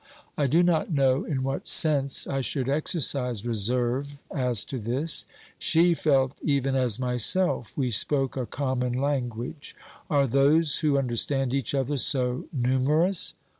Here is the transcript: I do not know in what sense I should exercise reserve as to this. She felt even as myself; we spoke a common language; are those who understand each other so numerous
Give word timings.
I 0.35 0.47
do 0.47 0.63
not 0.63 0.89
know 0.91 1.25
in 1.25 1.43
what 1.43 1.67
sense 1.67 2.25
I 2.25 2.41
should 2.41 2.67
exercise 2.67 3.45
reserve 3.45 4.23
as 4.31 4.65
to 4.65 4.79
this. 4.79 5.25
She 5.59 5.93
felt 5.93 6.33
even 6.41 6.75
as 6.75 6.99
myself; 6.99 7.77
we 7.77 7.91
spoke 7.91 8.35
a 8.35 8.47
common 8.47 8.93
language; 8.93 9.75
are 10.09 10.25
those 10.25 10.77
who 10.79 10.97
understand 10.97 11.53
each 11.53 11.75
other 11.75 11.99
so 11.99 12.47
numerous 12.51 13.35